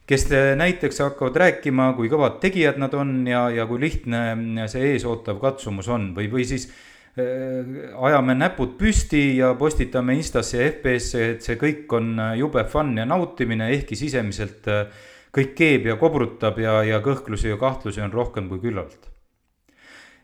kes 0.05 0.27
näiteks 0.55 0.99
hakkavad 1.01 1.35
rääkima, 1.35 1.93
kui 1.97 2.09
kõvad 2.09 2.37
tegijad 2.39 2.77
nad 2.77 2.93
on 2.93 3.25
ja, 3.27 3.49
ja 3.49 3.65
kui 3.65 3.79
lihtne 3.81 4.67
see 4.69 4.91
eesootav 4.93 5.39
katsumus 5.41 5.89
on 5.89 6.11
või, 6.13 6.29
või 6.29 6.45
siis 6.45 6.69
ajame 7.15 8.33
näpud 8.35 8.75
püsti 8.75 9.37
ja 9.37 9.53
postitame 9.55 10.17
Instasse 10.19 10.59
ja 10.59 10.67
FPS-e, 10.67 11.29
et 11.35 11.45
see 11.45 11.55
kõik 11.59 11.91
on 11.95 12.11
äh, 12.19 12.33
jube 12.41 12.65
fun 12.67 12.91
ja 12.99 13.05
nautimine, 13.07 13.69
ehkki 13.71 13.95
sisemiselt 13.95 14.67
äh, 14.67 14.89
kõik 15.35 15.53
keeb 15.55 15.87
ja 15.87 15.95
kobrutab 15.99 16.59
ja, 16.59 16.81
ja 16.83 16.99
kõhklusi 17.03 17.53
ja 17.53 17.59
kahtlusi 17.59 18.03
on 18.03 18.11
rohkem 18.11 18.49
kui 18.51 18.59
küllalt. 18.59 19.07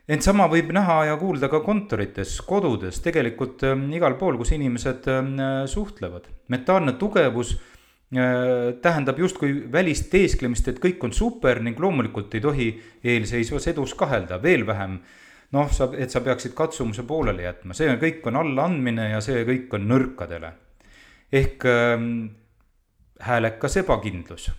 ent 0.08 0.24
sama 0.24 0.48
võib 0.52 0.72
näha 0.74 0.98
ja 1.08 1.16
kuulda 1.16 1.48
ka 1.48 1.62
kontorites, 1.64 2.40
kodudes, 2.44 3.00
tegelikult 3.00 3.62
igal 3.96 4.18
pool, 4.20 4.36
kus 4.36 4.52
inimesed 4.52 5.08
suhtlevad. 5.68 6.28
mentaalne 6.48 6.96
tugevus 7.00 7.54
tähendab 8.12 9.18
justkui 9.18 9.72
välist 9.72 10.10
teesklemist, 10.10 10.68
et 10.68 10.80
kõik 10.80 11.04
on 11.04 11.12
super 11.12 11.60
ning 11.60 11.78
loomulikult 11.80 12.34
ei 12.34 12.40
tohi 12.40 12.68
eelseisvas 13.04 13.68
edus 13.72 13.94
kahelda, 13.96 14.42
veel 14.42 14.66
vähem 14.66 14.98
äh, 14.98 15.20
noh, 15.52 15.70
sa, 15.72 15.88
et 15.98 16.12
sa 16.12 16.22
peaksid 16.24 16.54
katsumuse 16.56 17.04
pooleli 17.08 17.46
jätma, 17.46 17.76
see 17.76 17.92
kõik 18.00 18.24
on 18.30 18.40
allaandmine 18.40 19.10
ja 19.12 19.20
see 19.24 19.44
kõik 19.48 19.72
on 19.76 19.88
nõrkadele. 19.90 20.52
ehk 21.32 21.64
ähm, 21.64 22.10
häälekas 23.20 23.76
ebakindlus. 23.82 24.50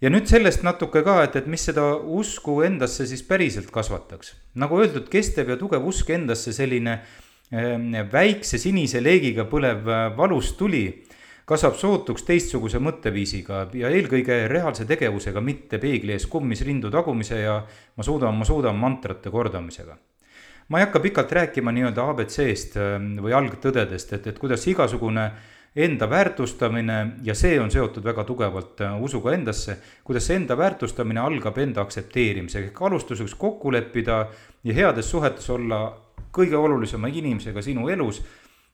ja 0.00 0.10
nüüd 0.10 0.26
sellest 0.26 0.62
natuke 0.66 1.02
ka, 1.06 1.22
et, 1.24 1.36
et 1.36 1.46
mis 1.46 1.64
seda 1.64 1.94
usku 1.96 2.60
endasse 2.66 3.06
siis 3.06 3.22
päriselt 3.22 3.70
kasvataks. 3.70 4.34
nagu 4.54 4.80
öeldud, 4.80 5.08
kestev 5.08 5.54
ja 5.54 5.56
tugev 5.56 5.86
usk 5.86 6.10
endasse, 6.10 6.52
selline 6.52 6.98
äh, 7.52 8.12
väikse 8.12 8.58
sinise 8.58 9.02
leegiga 9.02 9.46
põlev 9.50 9.86
äh, 9.88 10.06
valus 10.16 10.56
tuli 10.58 10.86
kasvab 11.48 11.74
sootuks 11.78 12.24
teistsuguse 12.26 12.78
mõtteviisiga 12.82 13.66
ja 13.78 13.90
eelkõige 13.90 14.46
reaalse 14.50 14.86
tegevusega, 14.88 15.42
mitte 15.42 15.80
peegli 15.82 16.14
ees 16.14 16.28
kummis 16.30 16.62
rindu 16.66 16.90
tagumise 16.90 17.40
ja 17.42 17.58
ma 17.96 18.06
suudan, 18.06 18.36
ma 18.38 18.46
suudan 18.48 18.78
mantrate 18.78 19.30
kordamisega. 19.30 19.96
ma 20.68 20.78
ei 20.78 20.84
hakka 20.86 21.00
pikalt 21.00 21.32
rääkima 21.32 21.72
nii-öelda 21.74 22.04
abc-st 22.10 22.76
ähm, 22.80 23.08
või 23.20 23.34
algtõdedest, 23.36 24.12
et, 24.12 24.26
et 24.26 24.38
kuidas 24.38 24.66
igasugune 24.70 25.26
enda 25.76 26.06
väärtustamine 26.10 26.98
ja 27.24 27.34
see 27.34 27.58
on 27.60 27.70
seotud 27.70 28.04
väga 28.04 28.24
tugevalt 28.24 28.80
äh, 28.80 28.94
usuga 29.02 29.34
endasse, 29.34 29.76
kuidas 30.04 30.26
see 30.28 30.36
enda 30.38 30.56
väärtustamine 30.56 31.20
algab 31.20 31.58
enda 31.58 31.82
aktsepteerimisega, 31.82 32.70
ehk 32.70 32.82
alustuseks 32.82 33.34
kokku 33.34 33.72
leppida 33.72 34.26
ja 34.64 34.74
heades 34.76 35.10
suhetes 35.10 35.50
olla 35.50 35.82
kõige 36.32 36.56
olulisema 36.56 37.10
inimesega 37.12 37.62
sinu 37.62 37.88
elus 37.92 38.22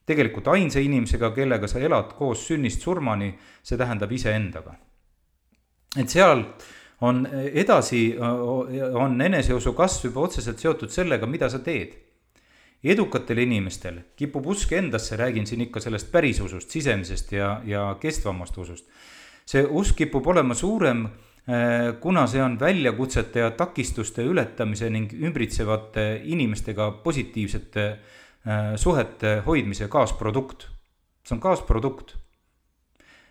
tegelikult 0.09 0.49
ainsa 0.55 0.81
inimesega, 0.83 1.33
kellega 1.37 1.69
sa 1.69 1.81
elad 1.83 2.15
koos 2.19 2.47
sünnist 2.49 2.85
surmani, 2.85 3.33
see 3.62 3.79
tähendab 3.81 4.12
iseendaga. 4.15 4.75
et 5.97 6.09
seal 6.09 6.45
on 7.00 7.23
edasi, 7.33 8.03
on 8.19 9.21
eneseusu 9.21 9.73
kasv 9.73 10.09
juba 10.11 10.27
otseselt 10.27 10.61
seotud 10.61 10.93
sellega, 10.93 11.27
mida 11.27 11.49
sa 11.49 11.61
teed. 11.65 11.97
edukatel 12.79 13.41
inimestel 13.43 13.97
kipub 14.17 14.45
usk 14.47 14.73
endasse, 14.73 15.17
räägin 15.17 15.47
siin 15.47 15.65
ikka 15.65 15.81
sellest 15.81 16.12
pärisusust, 16.12 16.71
sisemisest 16.71 17.33
ja, 17.33 17.61
ja 17.65 17.97
kestvamast 18.00 18.59
usust. 18.59 18.87
see 19.47 19.65
usk 19.65 19.97
kipub 19.97 20.27
olema 20.27 20.55
suurem, 20.55 21.05
eh, 21.49 21.95
kuna 22.00 22.27
see 22.27 22.43
on 22.43 22.61
väljakutsete 22.61 23.41
ja 23.41 23.50
takistuste 23.50 24.23
ületamise 24.23 24.91
ning 24.91 25.12
ümbritsevate 25.12 26.21
inimestega 26.25 26.91
positiivsete 27.03 27.88
Äh, 27.88 27.97
suhete 28.76 29.43
hoidmise 29.47 29.88
kaasprodukt. 29.88 30.69
see 31.26 31.37
on 31.37 31.40
kaasprodukt. 31.40 32.17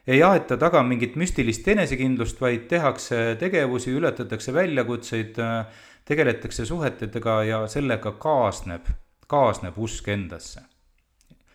ei 0.07 0.23
aeta 0.23 0.57
taga 0.57 0.83
mingit 0.83 1.15
müstilist 1.15 1.67
enesekindlust, 1.67 2.41
vaid 2.41 2.67
tehakse 2.69 3.35
tegevusi, 3.39 3.91
ületatakse 3.91 4.53
väljakutseid, 4.53 5.39
äh, 5.39 5.65
tegeletakse 6.05 6.65
suhetega 6.65 7.43
ja 7.43 7.67
sellega 7.67 8.11
kaasneb, 8.11 8.85
kaasneb 9.27 9.77
usk 9.77 10.07
endasse. 10.07 10.61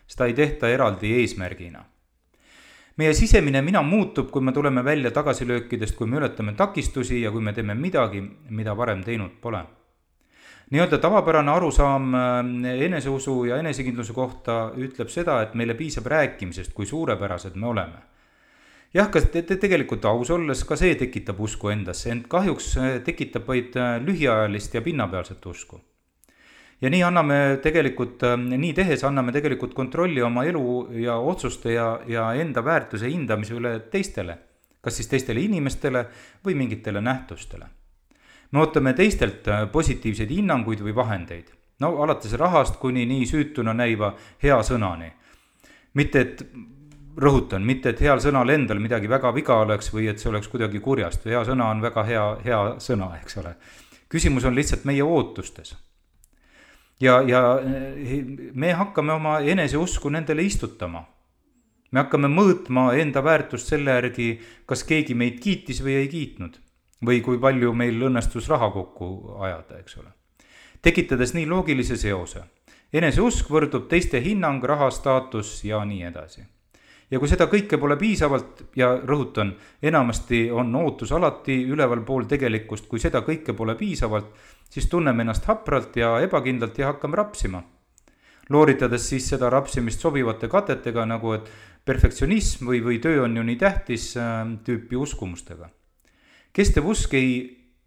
seda 0.07 0.25
ei 0.25 0.33
tehta 0.33 0.69
eraldi 0.69 1.13
eesmärgina 1.21 1.85
meie 2.97 3.13
sisemine 3.13 3.61
mina 3.61 3.81
muutub, 3.81 4.29
kui 4.29 4.41
me 4.41 4.51
tuleme 4.51 4.83
välja 4.85 5.11
tagasilöökidest, 5.11 5.95
kui 5.95 6.07
me 6.07 6.19
ületame 6.19 6.53
takistusi 6.53 7.21
ja 7.21 7.31
kui 7.31 7.41
me 7.41 7.53
teeme 7.53 7.73
midagi, 7.73 8.21
mida 8.49 8.77
varem 8.77 9.01
teinud 9.03 9.39
pole 9.41 9.63
nii-öelda 10.73 10.97
tavapärane 10.97 11.51
arusaam 11.51 12.15
äh, 12.15 12.81
eneseusu 12.85 13.45
ja 13.45 13.59
enesekindluse 13.61 14.13
kohta 14.13 14.57
ütleb 14.77 15.11
seda, 15.13 15.37
et 15.43 15.53
meile 15.53 15.75
piisab 15.77 16.09
rääkimisest, 16.09 16.73
kui 16.73 16.87
suurepärased 16.89 17.55
me 17.55 17.67
oleme. 17.69 18.01
jah, 18.93 19.09
ka 19.09 19.21
te, 19.21 19.41
te 19.41 19.57
tegelikult 19.57 20.05
aus 20.05 20.29
olles, 20.33 20.63
ka 20.69 20.77
see 20.77 20.95
tekitab 20.97 21.39
usku 21.41 21.69
endasse, 21.73 22.09
ent 22.13 22.27
kahjuks 22.29 22.69
äh, 22.77 22.93
tekitab 23.05 23.47
vaid 23.47 23.77
äh, 23.77 23.97
lühiajalist 24.01 24.73
ja 24.73 24.81
pinnapealset 24.81 25.45
usku. 25.45 25.81
ja 26.81 26.89
nii 26.89 27.03
anname 27.03 27.37
tegelikult, 27.61 28.25
nii 28.57 28.73
tehes 28.73 29.05
anname 29.05 29.31
tegelikult 29.31 29.77
kontrolli 29.77 30.25
oma 30.25 30.47
elu 30.49 30.65
ja 31.05 31.19
otsuste 31.21 31.77
ja, 31.77 31.99
ja 32.07 32.33
enda 32.33 32.65
väärtuse 32.65 33.13
hindamise 33.13 33.53
üle 33.61 33.77
teistele. 33.93 34.37
kas 34.81 34.97
siis 34.97 35.07
teistele 35.07 35.45
inimestele 35.45 36.07
või 36.45 36.57
mingitele 36.65 37.01
nähtustele 37.01 37.69
me 38.53 38.59
ootame 38.59 38.93
teistelt 38.93 39.47
äh, 39.49 39.65
positiivseid 39.71 40.29
hinnanguid 40.29 40.81
või 40.85 40.95
vahendeid. 40.95 41.49
no 41.81 41.89
alates 42.03 42.33
rahast 42.37 42.77
kuni 42.79 43.05
nii 43.09 43.25
süütuna 43.25 43.73
näiva 43.73 44.13
hea 44.43 44.59
sõnani. 44.63 45.11
mitte, 45.93 46.19
et 46.19 46.43
rõhutan, 47.17 47.65
mitte 47.65 47.89
et 47.89 48.01
heal 48.01 48.21
sõnal 48.21 48.49
endal 48.49 48.79
midagi 48.79 49.09
väga 49.09 49.33
viga 49.33 49.57
oleks 49.61 49.89
või 49.93 50.07
et 50.09 50.19
see 50.19 50.29
oleks 50.29 50.47
kuidagi 50.47 50.79
kurjast, 50.79 51.25
hea 51.25 51.43
sõna 51.45 51.69
on 51.69 51.81
väga 51.81 52.03
hea, 52.03 52.27
hea 52.45 52.61
sõna, 52.77 53.09
eks 53.21 53.37
ole. 53.37 53.55
küsimus 54.09 54.45
on 54.45 54.55
lihtsalt 54.55 54.85
meie 54.85 55.03
ootustes. 55.03 55.75
ja, 57.01 57.21
ja 57.21 57.41
äh, 57.57 58.21
me 58.53 58.73
hakkame 58.73 59.13
oma 59.13 59.39
eneseusku 59.39 60.09
nendele 60.09 60.43
istutama. 60.43 61.05
me 61.91 61.99
hakkame 61.99 62.27
mõõtma 62.27 62.93
enda 63.01 63.23
väärtust 63.23 63.67
selle 63.67 63.97
järgi, 63.97 64.41
kas 64.65 64.83
keegi 64.83 65.15
meid 65.15 65.39
kiitis 65.39 65.81
või 65.81 65.97
ei 66.03 66.07
kiitnud 66.07 66.61
või 67.05 67.21
kui 67.21 67.39
palju 67.39 67.73
meil 67.75 68.01
õnnestus 68.07 68.47
raha 68.51 68.69
kokku 68.71 69.37
ajada, 69.43 69.79
eks 69.79 69.97
ole. 69.97 70.11
tekitades 70.81 71.33
nii 71.33 71.45
loogilise 71.47 71.97
seose. 71.97 72.43
eneseusk 72.93 73.49
võrdub 73.49 73.87
teiste 73.89 74.21
hinnang, 74.21 74.63
raha, 74.63 74.89
staatus 74.91 75.63
ja 75.63 75.83
nii 75.85 76.03
edasi. 76.03 76.43
ja 77.11 77.19
kui 77.19 77.27
seda 77.27 77.47
kõike 77.47 77.77
pole 77.77 77.97
piisavalt 77.97 78.63
ja 78.75 78.95
rõhutan, 78.95 79.53
enamasti 79.81 80.51
on 80.51 80.75
ootus 80.75 81.11
alati 81.11 81.63
ülevalpool 81.63 82.25
tegelikkust, 82.25 82.87
kui 82.87 82.99
seda 82.99 83.21
kõike 83.21 83.53
pole 83.53 83.75
piisavalt, 83.75 84.33
siis 84.69 84.89
tunneme 84.89 85.21
ennast 85.21 85.45
hapralt 85.45 85.95
ja 85.95 86.19
ebakindlalt 86.19 86.77
ja 86.77 86.87
hakkame 86.87 87.15
rapsima. 87.15 87.63
looritades 88.49 89.09
siis 89.09 89.29
seda 89.29 89.49
rapsimist 89.49 89.99
sobivate 89.99 90.47
katetega 90.47 91.05
nagu, 91.05 91.33
et 91.33 91.49
perfektsionism 91.85 92.67
või, 92.67 92.83
või 92.83 92.99
töö 92.99 93.23
on 93.23 93.37
ju 93.37 93.43
nii 93.43 93.55
tähtis 93.55 94.17
äh, 94.17 94.47
tüüpi 94.63 94.95
uskumustega 94.95 95.69
kestev 96.53 96.87
usk 96.93 97.13
ei 97.17 97.33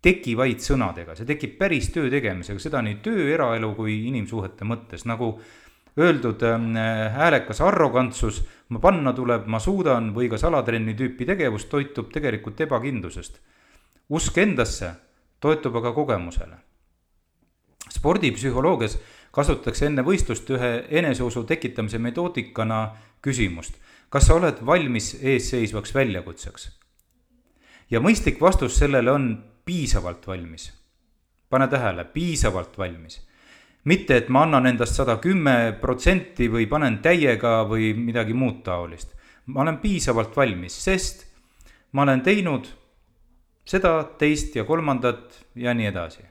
teki 0.03 0.37
vaid 0.39 0.63
sõnadega, 0.63 1.17
see 1.17 1.27
tekib 1.29 1.57
päris 1.59 1.89
töö 1.95 2.11
tegemisega, 2.13 2.61
seda 2.63 2.83
nii 2.85 2.99
töö, 3.03 3.31
eraelu 3.35 3.73
kui 3.79 3.97
inimsuhete 4.11 4.67
mõttes, 4.69 5.07
nagu 5.09 5.33
öeldud 5.99 6.43
äh, 6.45 6.61
häälekas 7.15 7.63
arrogantsus, 7.65 8.43
ma 8.69 8.83
panna 8.83 9.15
tuleb, 9.17 9.47
ma 9.51 9.61
suudan, 9.63 10.13
või 10.15 10.29
ka 10.31 10.39
salatrenni 10.39 10.95
tüüpi 10.99 11.27
tegevus 11.27 11.67
toitub 11.73 12.13
tegelikult 12.13 12.61
ebakindlusest. 12.61 13.41
usk 14.11 14.39
endasse 14.39 14.93
toetub 15.41 15.77
aga 15.77 15.93
kogemusele. 15.93 16.57
spordipsühholoogias 17.91 18.99
kasutatakse 19.31 19.87
enne 19.87 20.03
võistlust 20.03 20.51
ühe 20.51 20.87
eneseusu 20.91 21.45
tekitamise 21.45 21.99
metoodikana 21.99 22.97
küsimust, 23.23 23.75
kas 24.11 24.27
sa 24.27 24.35
oled 24.35 24.63
valmis 24.67 25.15
eesseisvaks 25.23 25.95
väljakutseks? 25.95 26.86
Ja 27.91 28.01
mõistlik 28.01 28.41
vastus 28.41 28.79
sellele 28.79 29.11
on 29.11 29.45
piisavalt 29.65 30.27
valmis. 30.27 30.73
pane 31.51 31.69
tähele, 31.69 32.05
piisavalt 32.05 32.79
valmis 32.79 33.27
mitte, 33.87 34.17
et 34.17 34.29
ma 34.29 34.43
annan 34.47 34.67
endast 34.67 34.99
sada 34.99 35.17
kümme 35.23 35.77
protsenti 35.81 36.49
või 36.51 36.67
panen 36.71 36.99
täiega 37.03 37.61
või 37.71 37.93
midagi 37.95 38.35
muud 38.35 38.63
taolist. 38.67 39.15
ma 39.47 39.63
olen 39.63 39.79
piisavalt 39.79 40.35
valmis, 40.37 40.75
sest 40.85 41.27
ma 41.93 42.03
olen 42.03 42.21
teinud 42.21 42.67
seda, 43.65 44.03
teist 44.19 44.57
ja 44.57 44.65
kolmandat 44.65 45.39
ja 45.55 45.75
nii 45.75 45.87
edasi. 45.87 46.23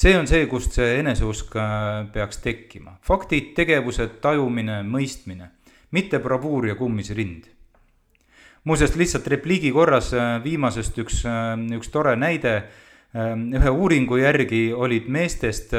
see 0.00 0.16
on 0.16 0.26
see, 0.26 0.46
kust 0.46 0.72
see 0.72 0.98
eneseusk 1.00 1.56
äh, 1.56 2.12
peaks 2.12 2.38
tekkima. 2.38 2.96
faktid, 3.02 3.52
tegevused, 3.54 4.20
tajumine, 4.20 4.82
mõistmine, 4.82 5.50
mitte 5.90 6.18
bravuur 6.18 6.66
ja 6.66 6.74
kummis 6.74 7.10
rind. 7.10 7.44
Muuseas, 8.64 8.96
lihtsalt 8.96 9.26
repliigi 9.26 9.72
korras 9.72 10.12
äh, 10.14 10.38
viimasest 10.44 10.98
üks, 10.98 11.24
äh, 11.24 11.56
üks 11.78 11.92
tore 11.92 12.16
näide. 12.16 12.62
ühe 13.10 13.70
uuringu 13.74 14.20
järgi 14.20 14.68
olid 14.70 15.08
meestest 15.10 15.72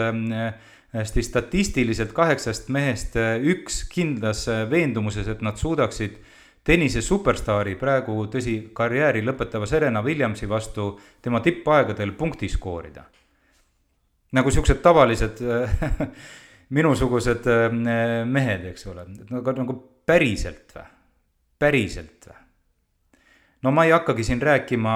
hästi 0.94 1.24
statistiliselt 1.24 2.12
kaheksast 2.14 2.70
mehest 2.70 3.16
äh, 3.16 3.40
üks 3.40 3.84
kindlas 3.90 4.46
äh, 4.52 4.66
veendumuses, 4.70 5.28
et 5.32 5.42
nad 5.42 5.58
suudaksid 5.60 6.18
tennise 6.68 7.02
superstaari, 7.02 7.78
praegu 7.80 8.26
tõsi, 8.32 8.58
karjääri 8.76 9.24
lõpetava 9.26 9.66
Serena 9.70 10.04
Williamsi 10.06 10.50
vastu 10.50 10.92
tema 11.22 11.40
tippaegadel 11.42 12.12
punkti 12.20 12.50
skoorida. 12.50 13.06
nagu 14.32 14.52
siuksed 14.52 14.84
tavalised 14.84 15.42
äh, 15.42 15.80
minusugused 16.78 17.48
mehed, 18.26 18.68
eks 18.72 18.86
ole, 18.88 19.04
aga 19.40 19.56
nagu 19.58 19.76
päriselt 20.08 20.76
või, 20.76 20.86
päriselt 21.60 22.28
või? 22.28 22.41
No 23.62 23.72
ma 23.72 23.86
ei 23.86 23.92
hakkagi 23.92 24.24
siin 24.24 24.42
rääkima 24.42 24.94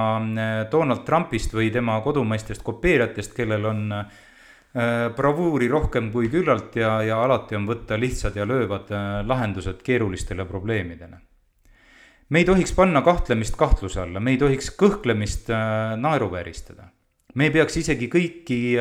Donald 0.72 1.04
Trumpist 1.06 1.54
või 1.54 1.70
tema 1.74 2.00
kodumaistest 2.02 2.64
kopeerijatest, 2.66 3.36
kellel 3.38 3.66
on 3.70 3.84
äh, 3.94 4.08
bravuuri 5.16 5.70
rohkem 5.70 6.12
kui 6.14 6.30
küllalt 6.34 6.76
ja, 6.80 6.98
ja 7.06 7.22
alati 7.24 7.58
on 7.58 7.68
võtta 7.70 8.00
lihtsad 8.00 8.38
ja 8.38 8.48
löövad 8.48 8.92
äh, 8.92 9.22
lahendused 9.28 9.84
keerulistele 9.86 10.46
probleemidele. 10.46 11.22
me 12.30 12.40
ei 12.40 12.46
tohiks 12.46 12.74
panna 12.74 13.02
kahtlemist 13.02 13.56
kahtluse 13.56 14.02
alla, 14.02 14.20
me 14.20 14.32
ei 14.32 14.38
tohiks 14.38 14.72
kõhklemist 14.80 15.50
äh, 15.54 15.94
naeruvääristada. 15.98 16.90
me 17.36 17.50
ei 17.50 17.52
peaks 17.52 17.78
isegi 17.78 18.10
kõiki 18.10 18.78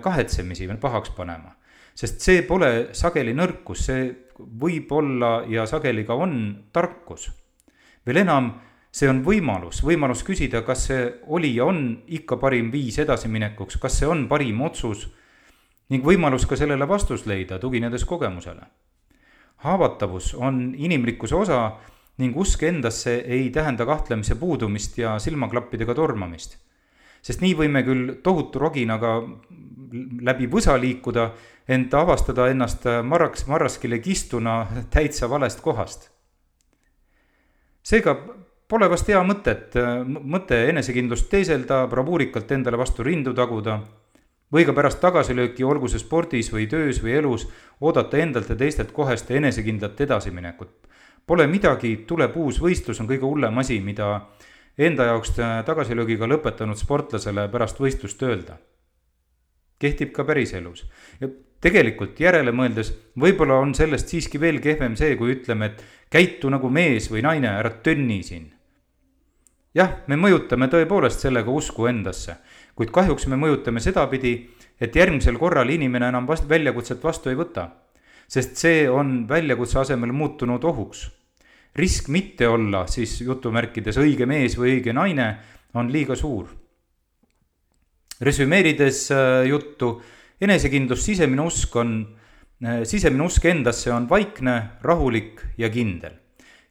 kahetsemisi 0.00 0.66
pahaks 0.80 1.10
panema, 1.10 1.50
sest 1.94 2.20
see 2.20 2.42
pole 2.42 2.88
sageli 2.92 3.34
nõrkus, 3.34 3.82
see 3.86 4.06
võib 4.38 4.92
olla 4.92 5.42
ja 5.48 5.66
sageli 5.66 6.04
ka 6.04 6.14
on 6.14 6.32
tarkus. 6.72 7.30
veel 8.06 8.16
enam 8.16 8.54
see 8.96 9.08
on 9.10 9.20
võimalus, 9.24 9.82
võimalus 9.84 10.22
küsida, 10.24 10.62
kas 10.64 10.86
see 10.88 11.04
oli 11.32 11.52
ja 11.58 11.66
on 11.68 11.80
ikka 12.16 12.38
parim 12.40 12.70
viis 12.72 12.96
edasiminekuks, 13.02 13.76
kas 13.82 13.98
see 14.00 14.08
on 14.08 14.24
parim 14.30 14.62
otsus 14.64 15.04
ning 15.92 16.04
võimalus 16.04 16.46
ka 16.48 16.56
sellele 16.58 16.88
vastus 16.88 17.26
leida, 17.28 17.60
tuginedes 17.62 18.06
kogemusele. 18.08 18.64
haavatavus 19.64 20.34
on 20.34 20.74
inimlikkuse 20.76 21.34
osa 21.34 21.60
ning 22.18 22.36
usk 22.36 22.62
endasse 22.62 23.18
ei 23.20 23.50
tähenda 23.50 23.86
kahtlemise 23.86 24.34
puudumist 24.34 24.98
ja 24.98 25.18
silmaklappidega 25.18 25.94
tormamist. 25.94 26.56
sest 27.22 27.40
nii 27.40 27.54
võime 27.54 27.84
küll 27.84 28.14
tohutu 28.22 28.58
roginaga 28.58 29.20
läbi 30.22 30.46
võsa 30.46 30.80
liikuda, 30.80 31.30
ent 31.68 31.94
avastada 31.94 32.48
ennast 32.48 32.84
marraks, 33.04 33.46
marraskile 33.46 33.98
kistuna 33.98 34.66
täitsa 34.90 35.28
valest 35.30 35.60
kohast. 35.60 36.10
seega 37.82 38.16
Pole 38.66 38.88
vast 38.90 39.06
hea 39.06 39.20
mõtet, 39.22 39.76
mõte 40.10 40.56
enesekindlust 40.72 41.28
teeselda, 41.30 41.84
bravuurikalt 41.86 42.50
endale 42.50 42.80
vastu 42.80 43.04
rindu 43.06 43.30
taguda 43.30 43.76
või 44.50 44.64
ka 44.66 44.72
pärast 44.74 44.98
tagasilööki, 45.02 45.62
olgu 45.62 45.86
see 45.90 46.02
spordis 46.02 46.50
või 46.50 46.66
töös 46.70 46.98
või 47.02 47.14
elus, 47.14 47.44
oodata 47.80 48.18
endalt 48.18 48.50
ja 48.50 48.56
teistelt 48.58 48.90
kohest 48.94 49.30
enesekindlat 49.30 50.00
edasiminekut. 50.02 50.88
Pole 51.26 51.46
midagi, 51.50 51.92
tuleb 52.10 52.34
uus 52.42 52.58
võistlus, 52.62 52.98
on 53.02 53.06
kõige 53.06 53.26
hullem 53.26 53.62
asi, 53.62 53.78
mida 53.82 54.08
enda 54.78 55.06
jaoks 55.12 55.36
tagasilöögiga 55.66 56.26
lõpetanud 56.26 56.78
sportlasele 56.78 57.46
pärast 57.52 57.78
võistlust 57.78 58.22
öelda. 58.22 58.58
kehtib 59.78 60.10
ka 60.12 60.24
päriselus 60.24 60.86
ja 61.20 61.28
tegelikult 61.60 62.20
järele 62.20 62.50
mõeldes, 62.50 62.94
võib-olla 63.14 63.60
on 63.60 63.74
sellest 63.74 64.08
siiski 64.08 64.40
veel 64.40 64.58
kehvem 64.60 64.96
see, 64.96 65.16
kui 65.16 65.34
ütleme, 65.36 65.66
et 65.66 65.84
käitu 66.10 66.50
nagu 66.50 66.70
mees 66.70 67.10
või 67.12 67.22
naine, 67.22 67.48
ära 67.48 67.70
tönni 67.70 68.22
siin 68.22 68.55
jah, 69.76 69.96
me 70.08 70.16
mõjutame 70.18 70.68
tõepoolest 70.72 71.26
sellega 71.26 71.52
usku 71.52 71.86
endasse, 71.90 72.38
kuid 72.76 72.92
kahjuks 72.94 73.28
me 73.30 73.38
mõjutame 73.40 73.82
sedapidi, 73.84 74.36
et 74.80 74.96
järgmisel 74.96 75.38
korral 75.40 75.70
inimene 75.72 76.10
enam 76.10 76.28
vast-, 76.28 76.48
väljakutset 76.48 77.04
vastu 77.04 77.32
ei 77.32 77.38
võta. 77.38 77.70
sest 78.28 78.56
see 78.58 78.88
on 78.90 79.28
väljakutse 79.28 79.78
asemel 79.78 80.12
muutunud 80.12 80.64
ohuks. 80.64 81.10
risk 81.76 82.08
mitte 82.08 82.48
olla 82.48 82.86
siis 82.86 83.20
jutumärkides 83.20 83.96
õige 83.96 84.26
mees 84.26 84.56
või 84.58 84.78
õige 84.78 84.92
naine 84.92 85.36
on 85.74 85.92
liiga 85.92 86.16
suur. 86.16 86.46
resümeerides 88.20 89.10
äh, 89.10 89.46
juttu, 89.46 90.02
enesekindlus, 90.40 91.04
sisemine 91.04 91.42
usk 91.42 91.76
on, 91.76 92.16
äh, 92.64 92.84
sisemine 92.84 93.24
usk 93.24 93.44
endasse 93.44 93.92
on 93.92 94.08
vaikne, 94.08 94.70
rahulik 94.82 95.42
ja 95.58 95.68
kindel 95.68 96.25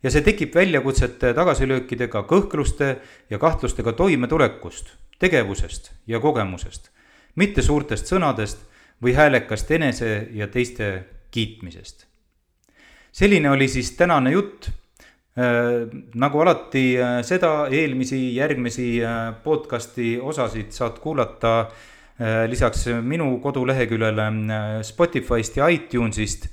ja 0.06 0.12
see 0.14 0.22
tekib 0.26 0.54
väljakutsete 0.54 1.34
tagasilöökidega, 1.34 2.22
kõhkluste 2.30 2.92
ja 3.32 3.40
kahtlustega 3.42 3.96
toimetulekust, 3.98 4.92
tegevusest 5.20 5.92
ja 6.08 6.22
kogemusest, 6.22 6.92
mitte 7.42 7.66
suurtest 7.66 8.12
sõnadest 8.12 8.62
või 9.02 9.16
häälekast 9.18 9.72
enese 9.74 10.12
ja 10.38 10.48
teiste 10.48 10.92
kiitmisest. 11.34 12.06
selline 13.12 13.50
oli 13.50 13.68
siis 13.68 13.92
tänane 13.98 14.32
jutt 14.32 14.70
äh,. 14.70 15.90
nagu 16.14 16.40
alati 16.40 16.86
äh, 17.02 17.24
seda, 17.24 17.68
eelmisi, 17.72 18.36
järgmisi 18.36 19.04
äh, 19.04 19.34
podcast'i 19.44 20.20
osasid 20.22 20.72
saad 20.72 21.00
kuulata 21.00 21.72
lisaks 22.48 22.86
minu 23.04 23.40
koduleheküljele 23.44 24.30
Spotify'st 24.88 25.58
ja 25.58 25.68
iTunes'ist 25.68 26.48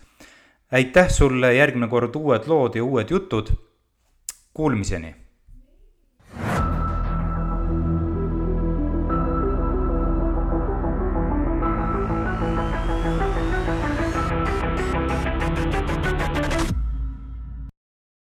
aitäh 0.72 1.10
sulle, 1.10 1.54
järgmine 1.54 1.88
kord 1.88 2.14
uued 2.16 2.46
lood 2.46 2.74
ja 2.74 2.84
uued 2.84 3.10
jutud. 3.10 3.52
Kuulmiseni 4.54 5.21